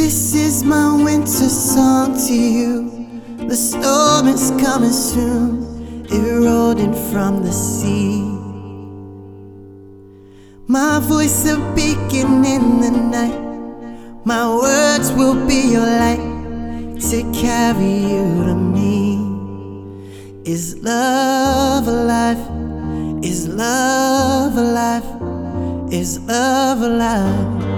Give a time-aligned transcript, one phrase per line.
[0.00, 3.20] is my winter song to you.
[3.48, 8.22] The storm is coming soon, eroding from the sea.
[10.68, 14.24] My voice a beacon in the night.
[14.24, 19.18] My words will be your light to carry you to me.
[20.44, 22.38] Is love alive?
[23.24, 25.92] Is love alive?
[25.92, 27.77] Is love alive?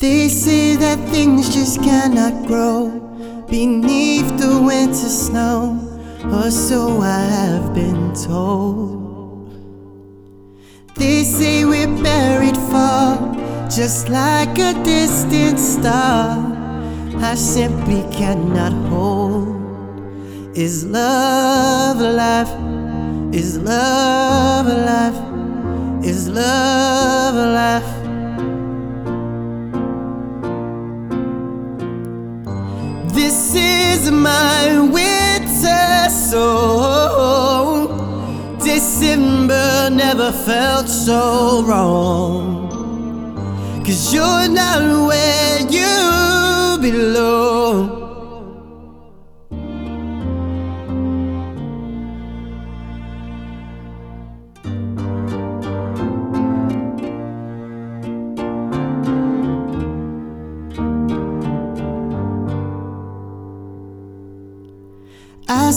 [0.00, 2.88] They say that things just cannot grow
[3.50, 5.76] beneath the winter snow,
[6.24, 9.52] or so I have been told.
[10.94, 13.18] They say we're buried far,
[13.68, 16.48] just like a distant star.
[17.18, 20.56] I simply cannot hold.
[20.56, 22.48] Is love alive?
[23.34, 25.18] Is love alive?
[26.02, 27.99] Is love alive?
[34.10, 37.88] My winter song.
[38.58, 42.68] December never felt so wrong.
[43.84, 47.99] Cause you're not where you belong.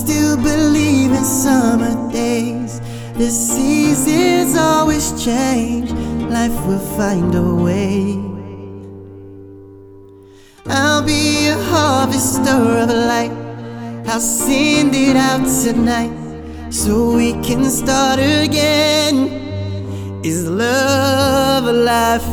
[0.00, 2.80] Still believe in summer days.
[3.14, 5.90] The seasons always change.
[6.36, 8.16] Life will find a way.
[10.66, 13.34] I'll be a harvester of light.
[14.06, 16.14] I'll send it out tonight
[16.70, 19.16] so we can start again.
[20.24, 22.26] Is love alive?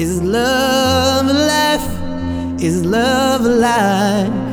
[0.00, 1.86] Is love alive?
[2.60, 4.49] Is love alive?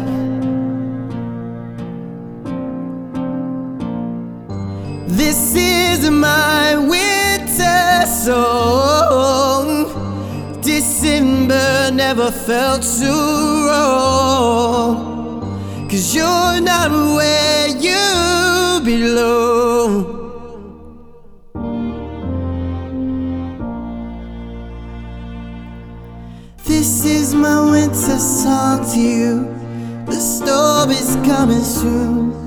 [5.09, 9.88] This is my winter song.
[10.62, 13.07] December never felt so
[13.68, 15.07] wrong.
[15.90, 20.13] Cause you're not where you belong.
[26.66, 29.47] This is my winter song to you.
[30.06, 32.47] The storm is coming soon.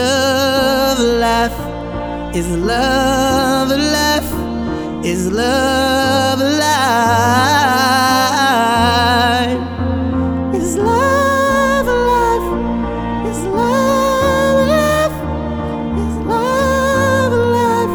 [0.00, 1.58] love life?
[2.38, 4.32] Is love life?
[5.04, 7.60] Is love alive?
[10.58, 12.46] Is love alive?
[13.30, 15.16] Is love alive?
[16.02, 17.94] Is love alive?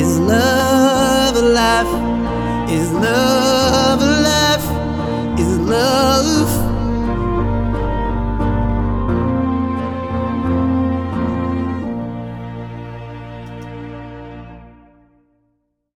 [0.00, 1.92] Is love alive?
[2.76, 3.79] Is love